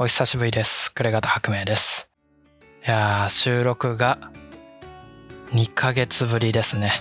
[0.00, 0.92] お久しぶりです。
[0.92, 2.08] 暮れ方白明です。
[2.86, 4.30] いやー、収録が
[5.50, 6.92] 2ヶ月ぶりですね。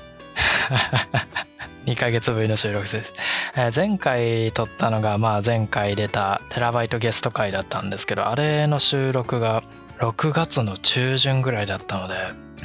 [1.86, 3.14] 2ヶ月ぶりの収録です。
[3.56, 9.62] えー前回撮ったのが、まあ前回出たテラバイトゲスト回だったんですけど、あれの収録が
[10.00, 12.16] 6月の中旬ぐらいだったので、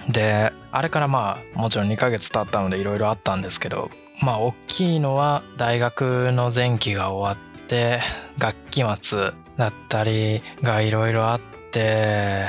[0.09, 3.91] で、あれからまあもちろん2ヶ月経ったのでいろいろあったんですけど、
[4.23, 8.01] まあ大きいのは大学の前期が終わって、
[8.39, 11.40] 学期末だったりがいろいろあっ
[11.71, 12.46] て、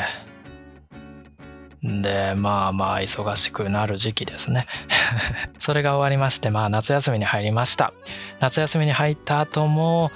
[1.84, 4.68] で、まあまあ忙しくなる時期ですね。
[5.60, 7.94] それが終わりまして、まあ夏休みに入りました。
[8.40, 10.12] 夏休みに入った後も、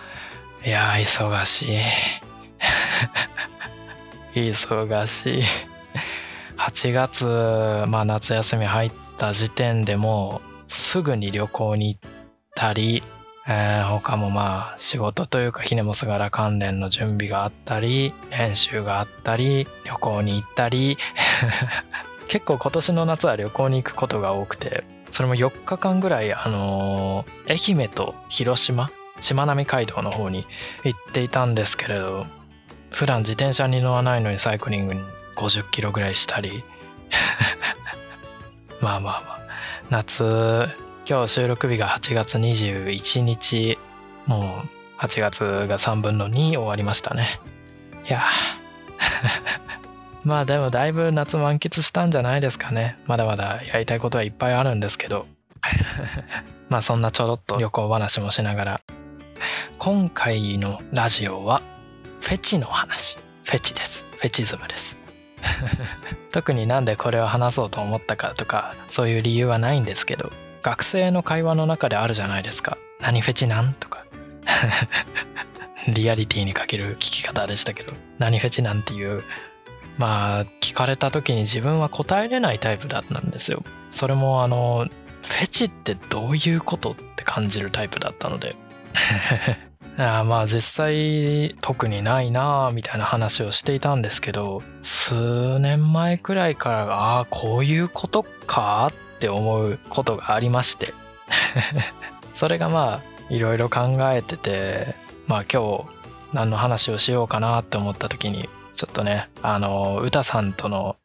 [0.66, 1.76] いや忙し
[4.34, 4.40] い。
[4.52, 5.44] 忙しい。
[6.58, 7.26] 8月、
[7.88, 12.12] まあ夏休み入った時点でもうすぐに旅行に行っ
[12.56, 13.04] たり、
[13.48, 20.98] えー他もまあ仕事というかひねもすがら関連の準備があったり練習があったり旅行に行ったり。
[22.28, 28.90] 結構今年の夏は旅行に行くことが多くてそれも4日間ぐらいあのー愛媛と広島
[29.22, 30.46] しまなみ海道の方に
[30.84, 32.26] 行っていたんですけれど
[32.92, 35.02] 普段自転車に乗らないのにサイクリングに
[35.38, 36.64] 50キロぐらいしたり。
[38.82, 39.40] まあまあまあ
[39.90, 40.70] 夏
[41.10, 43.78] 今日収録日が8月21日
[44.26, 44.62] も
[44.98, 47.40] う8月が3分の2終わりましたね。
[48.10, 48.22] いや。
[50.26, 52.98] まあでもだいぶ夏満喫したんじゃないですかね。
[53.06, 55.28] まだまだやりたいことはいっぱいあるんですけど。
[56.68, 58.82] まあそんなちょろっと旅行話もしながら。
[59.78, 61.62] 今回のラジオは
[62.20, 63.16] フェチの話。
[63.46, 64.04] フェチです。
[64.18, 64.98] フェチズムです。
[66.34, 70.34] 特になんでこれを話そうと思ったかとかそういう理由はないんですけど
[70.68, 72.78] 学生の会話の中であるじゃないですか。
[73.00, 74.04] 何フェチなんとか。
[75.88, 77.94] リアリティに欠ける聞き方でしたけど。
[78.20, 79.24] 何フェチなんていう。
[79.98, 83.64] まあ聞かれた時に自分は答えれないタイプだったんですよ。
[83.92, 84.90] それもあの
[85.22, 88.58] フェチってどういうことって感じるタイプだったので。
[89.98, 100.94] あーまあ実際特にないなあみたいな話をしていたんですけど数年前くらいからああこういうことかっって思うことがありまして。
[102.36, 104.96] それがまあいろいろ考えてて
[105.26, 105.86] まあ今日
[106.34, 110.96] 何の話をしようかなって思った時にちょっとねあの歌さんとの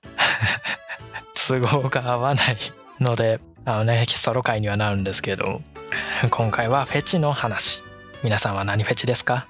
[1.48, 2.58] 都合が合わない
[3.00, 5.62] のであのねソロ会にはなるんですけど
[6.30, 7.82] 今回はフェチの話。
[8.22, 9.46] 皆さんは何フェチですか？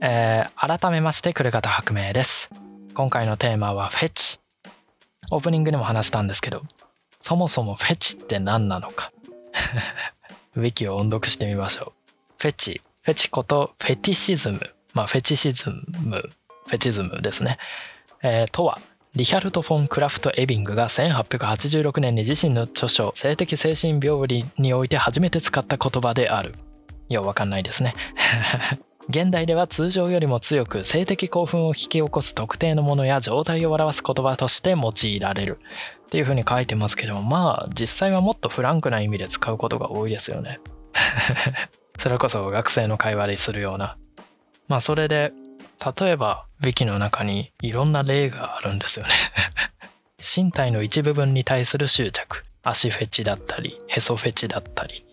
[0.00, 2.50] えー改めまして暮れ方白明です。
[2.94, 4.38] 今回のテーマはフェチ。
[5.30, 6.62] オープニングでも話したんですけど
[7.20, 9.12] そもそもフェチって何なのか？
[10.56, 11.92] ウィキを音読してみましょう。
[12.38, 12.80] フェチ。
[13.02, 14.60] フェチことフェティシズム。
[14.94, 16.28] まあフェチシズム。
[16.66, 17.58] フェチズムですね、
[18.22, 18.80] えーとは
[19.14, 26.54] リヒャルト・フォン・クラフト・エビングが1886年に自身の著書「性的精神病理」において初めて使った言葉である。
[27.10, 27.94] ようわかんないですね。
[29.08, 35.60] 現代では通常よりも強く性的興奮を引き起こす特定のものや状態を表す言葉として用いられる。
[36.06, 40.60] っていうふうに書いてますけどもまあ実際はもっとフランクな意味で使うことが多いですよね。
[41.98, 43.96] それこそ学生の会話でするような。
[44.68, 45.32] まあそれで
[45.98, 49.12] 例えばウィキの中にいろんな例があるんですよね。
[50.18, 52.44] 身体の一部分に対する執着。
[52.62, 55.06] 足フェチだったりへそフェチだったり。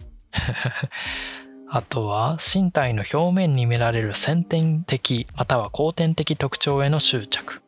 [1.73, 7.61] あとは身体の表面に見られる先天的または後天的特徴への執着。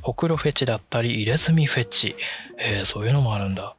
[0.00, 2.14] ほくろフェチだったり入れ墨フェチ。
[2.56, 3.74] えー、そういうのもあるんだ。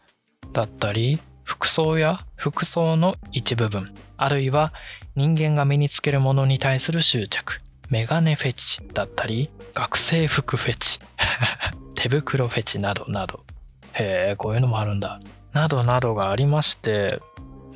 [0.52, 3.96] だったり服装や服装の一部分。
[4.18, 4.74] あるいは
[5.16, 7.62] 人間が身につけるものに対する執着。
[7.90, 11.00] メガネフェチだったり学生服フェチ。
[11.96, 13.46] 手袋フェチなどなど。
[13.94, 15.22] へえこういうのもあるんだ。
[15.54, 17.22] などなどがありまして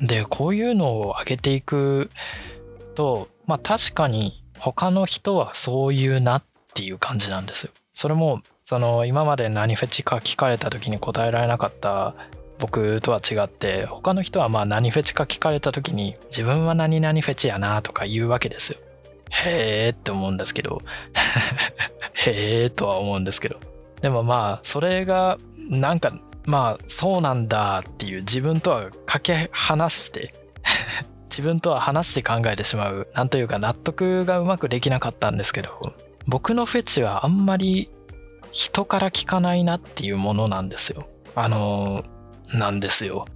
[0.00, 2.10] でこういうのを上げていく
[2.94, 6.44] とまあ確かに他の人はそういうなっ
[6.74, 7.72] ていう感じなんですよ。
[7.94, 12.14] それもその今まで何フェチか聞かれた時に答えられなかった
[12.58, 18.78] 僕とは違って他の人はまあ何フェチか聞かれた時に自分は何々フェチやなとか言うわけですよ。
[19.30, 20.80] へーって思うんですけど
[22.26, 23.58] へーとは思うんですけど
[24.00, 26.12] でもまあそれがなんか
[26.44, 30.34] まあそうなんだっていう自分とはかけ離して
[31.30, 35.94] 自分とは話して考えてしまうなんというか納得がうまくできなかったんですけど
[36.26, 37.90] 僕のフェチはあんまり
[38.52, 41.08] 人から聞かないなっていうものなんですよ。
[41.34, 42.04] あの
[42.52, 43.26] なんですよ。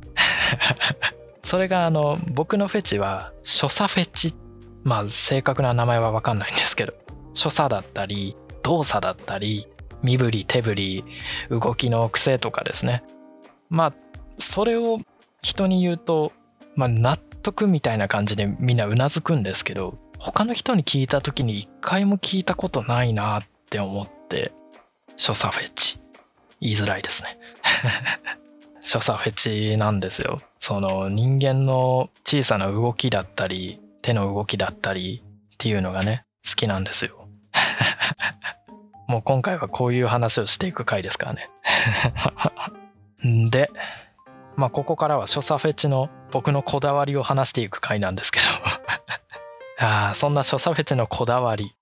[1.43, 4.35] それがあの僕のフェチは所作フェチ。
[4.85, 6.95] まあ正確な名前は分かんないんですけど
[7.35, 9.67] 所作だったり動作だったり
[10.03, 11.05] 身振り手振り
[11.51, 13.03] 動きの癖とかですね。
[13.71, 13.95] まあ
[14.39, 15.01] それを
[15.43, 16.33] 人に言うと、
[16.75, 24.53] まあ、納得みたいな感じでみんなうなずくんですけど他の人に聞いた時に一回も聞いたことないなって思って
[25.17, 26.01] 所作フェチ。
[26.61, 27.39] 言いづらいですね。
[28.81, 30.39] 所作フェチなんですよ。
[30.59, 37.28] その人間の小さな動きだったり手の動きだったりっていうのがね好きなんですよ。
[39.09, 41.51] もう今回はこういう話をしていく回ですからね。
[43.51, 43.71] で
[44.55, 48.45] まあここからは所作フェチの僕のこだわりを話していく回なんですけど。
[49.81, 51.75] あそんな所作フェチのこだわり。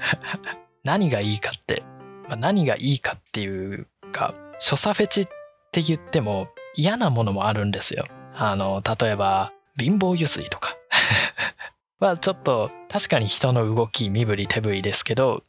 [0.84, 1.82] 何がいいかって、
[2.28, 5.26] まあ、何がいいかっていうか所作フェチっ
[5.70, 8.06] て言っても嫌なものもあるんですよ。
[8.34, 10.76] あの例えば貧乏ゆすりとか。
[12.00, 15.42] はちょっと確かに人の動き身振り手振りですけど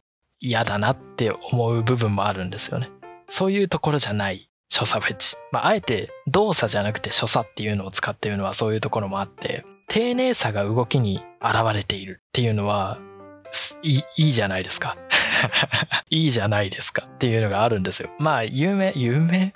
[0.47, 2.89] 嫌だなって思う部分もあるんですよね
[3.27, 5.35] そういうところじゃない所作フェチ。
[5.51, 12.99] まあ、あえて動作じゃなくて所作っていうのを使っているのはそういうところもあって、丁寧さが動きに現れているっていうのは、
[13.83, 14.97] いいいじゃないですか。
[16.09, 18.09] いいじゃないですかっていうのがあるんですよ。
[18.17, 19.53] まあ、有名、有名？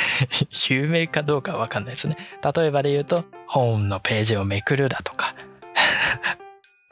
[0.70, 2.16] 有名かどうかわかんないですね。
[2.54, 5.34] 例えばで言うと、本のページをめくるだとか。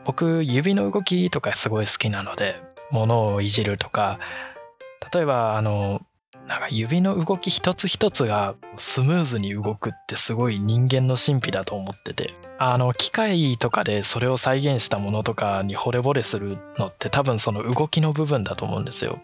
[0.05, 4.19] 僕、指の動きとかすごい好きなので、物をいじるとか、
[5.13, 6.03] 例えば、あの、
[6.51, 19.21] なんか指の動き一つ一つがスムーズに動くってすごい人間の神秘だと思っててあの機械とかでそれを再現したものとかに惚れ惚れするのって多分その動きの部分だと思うんですよ。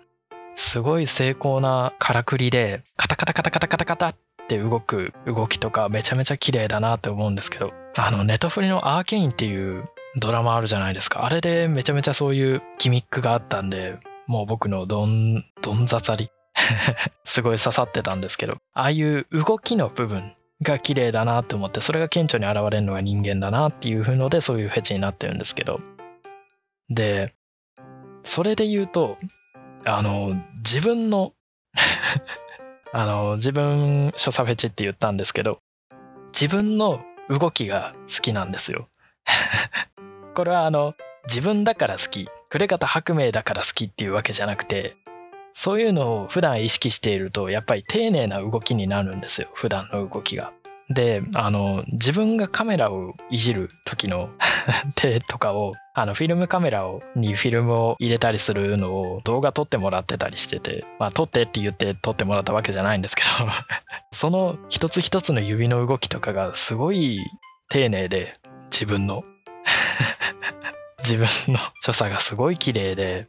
[0.54, 4.16] すごい精巧なからくりでカタカタカタカタカタカタっ
[4.46, 9.84] て動く動きとかめちゃめちゃ綺麗だなって思うんですけどあのネトフリのアーケインっていう
[10.16, 16.30] ドラマあるじゃないですかあれでめちゃめちゃそういうギミックがあったんでもう僕のどんどんざさり
[17.24, 25.80] すごい刺さってたんですけど、ああいう動きの部分が綺麗だなって思って、それが顕著に現れるのが人間だなっていうので、そういうフェチになってるんですけど。
[26.88, 27.34] で、
[28.24, 29.18] それで言うと、
[29.84, 31.32] あの、自分の
[32.92, 35.58] あの、自分、所作フェチって言ったんですけど、
[36.32, 38.88] 自分の動きが好きなんですよ。
[40.36, 40.94] これはあの、
[41.24, 44.96] 自分だから好き、呉方白明だから好きっていうわけじゃなくて、
[45.54, 50.52] そういうのを普段意識しているとやっぱり丁寧な動きになるんですよ普段の動きが。
[50.90, 54.28] であの自分がカメラをいじる時の
[54.94, 63.28] 手とかをあのフィルムカメラをにフィルムを入れたりするのを動画撮ってもらってたりしててまあ撮ってって言って撮ってもらったわけじゃないんですけど
[64.12, 67.18] その一つ一つの指の動きとかがすごい
[67.70, 68.36] 丁寧で
[68.70, 69.24] 自分の
[71.06, 73.28] 自分の所作がすごい綺麗で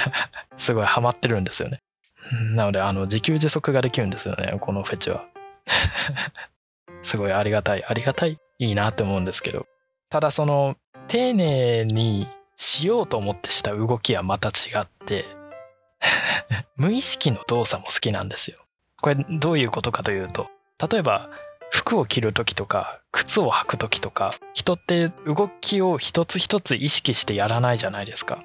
[0.56, 1.82] すごいハマってるんですよね。
[2.54, 5.24] なので、あの、自給自足ができるんですよね、このフェチは。
[7.02, 9.66] すごいありがたい、ありがたい、いいなって思うんですけど。
[10.08, 10.76] ただその、
[11.08, 15.24] 丁寧にしようと思ってした動きはまた違って
[16.76, 18.58] 無意識の動作も好きなんですよ。
[19.00, 20.48] これどういうことかというと、
[20.90, 21.30] 例えば、
[21.70, 28.42] 服を着る時とか靴を履く時とか人って動きを一つ一つ意識してやらないじゃないですか。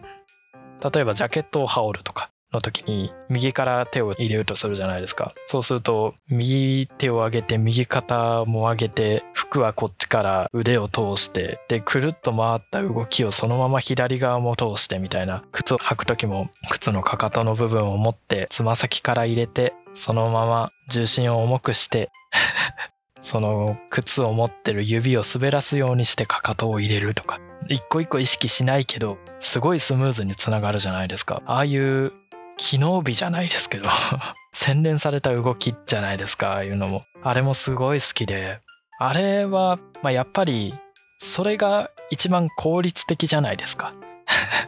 [0.94, 22.12] 例えばジャケットを羽織るとかの時に右から手を入れるとするじゃないですかそうすると右手を上げて右肩も上げて服はこっちから腕を通してでくるっと回った動きをそのまま左側も通してみたいな靴を履く時も靴のかかとの部分を持ってつま先から入れてそのまま重心を重くして
[23.24, 27.40] その靴を持ってる指を滑らすようにしてかかとを入れるとか。
[27.70, 31.42] 一個一個意識しないけどすごいスムーズにつながるじゃないですか。
[31.46, 32.12] ああいう
[32.58, 33.90] 機能美じゃないですけど。
[34.54, 36.52] 洗練された動きじゃないですか。
[36.52, 37.06] ああいうのも。
[37.24, 38.60] あれもすごい好きで。
[39.00, 40.76] あれは、まあ、やっぱり
[41.18, 43.94] それが一番効率的じゃないですか。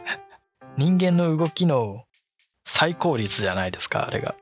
[0.78, 2.04] 人間の動きの
[2.64, 4.06] 最効率じゃないですか。
[4.06, 4.34] あれが。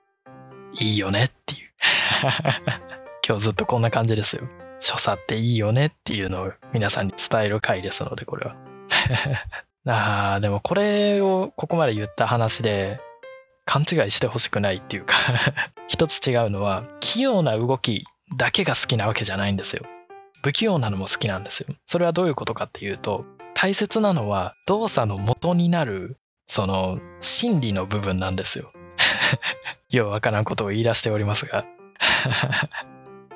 [0.78, 2.93] いいよねっていう。
[3.26, 4.42] 今日ずっとこんな感じですよ。
[4.80, 8.56] 所作っていいよねっていうのを皆さんに伝える回ですので、これは。
[9.86, 13.00] ああ、でもこれをここまで言った話で、
[13.64, 15.16] 勘違いしてほしくないっていうか
[15.88, 18.04] 一つ違うのは器用な動き
[18.36, 19.82] だけが好きなわけじゃないんですよ。
[20.42, 21.74] 不器用なのも好きなんですよ。
[21.86, 28.70] それはどういうことかっていうと大切なのは動作の元になるその心理の部分なんですよ。
[29.90, 31.64] ようわからんことを言い出しておりますが。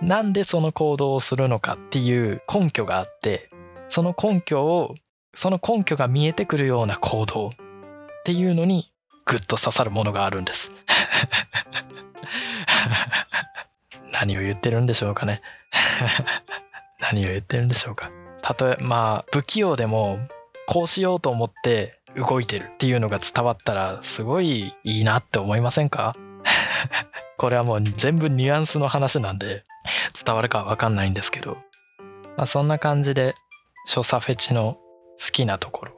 [0.00, 3.50] なんでその行動をするのかっていう根拠があって
[3.88, 4.94] その根拠を
[5.34, 7.52] その根拠が見えてくるような行動っ
[8.24, 8.92] ていうのに
[9.24, 10.70] グッと刺さるものがあるんです。
[14.12, 15.42] 何を言ってるんでしょうかね。
[17.00, 18.10] 何を言ってるんでしょうか。
[18.58, 20.18] 例えまあ不器用でも
[20.66, 26.16] こうしようと思って動いてるっていうのが伝わったらすごいいいなって思いませんか？
[27.36, 29.64] これはもう全部ニュアンスの話なんで
[30.24, 31.58] 伝わるかわかんないんですけど、
[32.36, 33.34] まあ、そんな感じで
[33.86, 34.78] 所作フェチの
[35.18, 35.92] 好きなところ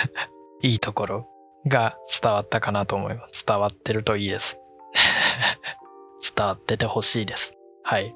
[0.62, 1.28] いいところ
[1.66, 3.44] が伝わったかなと思います。
[3.46, 4.58] 伝わってるといいです。
[6.36, 7.52] 伝わっててほしいです。
[7.84, 8.14] はい。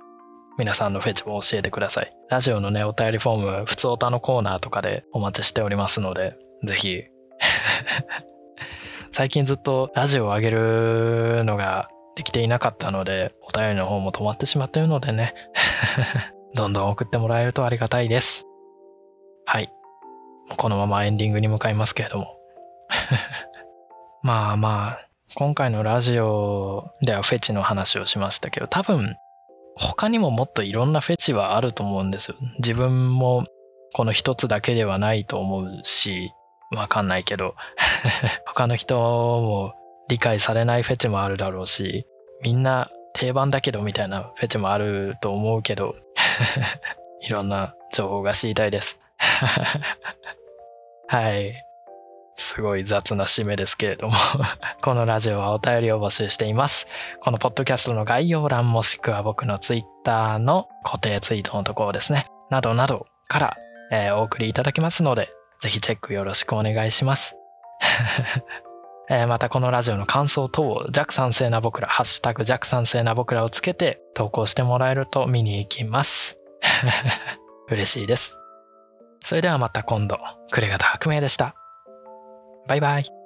[0.58, 2.12] 皆さんのフェチも教えてください。
[2.28, 7.02] ラジオのねお便りフォーム普通おたのコーナーとかでお待ちしておりますのでぜひ。
[9.12, 15.34] 最近ずっとラジオを上げるのができていなかったので、お便りの方も止まってしまっているのでね、
[16.54, 18.46] どんどん送ってもらえるとありがたいです。
[19.46, 19.72] はい。
[20.56, 22.36] このままエンディングに向かいますけれども。
[24.22, 29.16] まあまあ、今回のラジオではフェチの話をしましたけど、多分、
[29.74, 32.36] 他にももっといろんなフェチはあると思うんですよ。
[32.58, 33.46] 自分も
[33.94, 36.32] この一つだけではないと思うし、
[36.70, 37.54] わかんないけど、
[38.46, 39.74] 他の人も
[40.12, 42.06] 理解されないフェチもあるだろうし、
[42.42, 45.94] みんな定番だけどみたいなフェチもあると思うけど、
[47.26, 48.98] いろんな情報が知りたいです。
[51.08, 51.54] はい。
[52.36, 54.14] すごい雑な締めですけれども
[54.82, 56.86] このラジオはお便りを募集しています。
[57.22, 62.26] このポッドキャストの概要欄もしくは僕のツイッターの固定ツイートのところですね。
[62.50, 63.56] などなどから、
[63.90, 65.30] えー、お送りいただけますので、
[65.62, 67.34] ぜひチェックよろしくお願いします。
[69.08, 76.38] えー、またこのラジオの感想等を弱酸性な僕ら、ハッシュタグ弱酸性な僕らをつけて投稿してもらえると見に行きます。
[77.68, 78.34] 嬉しいです。
[79.22, 80.18] それではまた今度、
[80.50, 81.54] 暮れ方白明でした。
[82.66, 83.21] バイバイ。